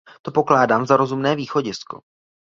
[0.21, 2.01] To pokládám za rozumné východisko.